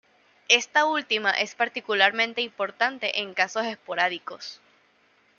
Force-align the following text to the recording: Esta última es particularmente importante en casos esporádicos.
Esta 0.49 0.85
última 0.87 1.29
es 1.29 1.53
particularmente 1.53 2.41
importante 2.41 3.19
en 3.19 3.35
casos 3.35 3.67
esporádicos. 3.67 4.59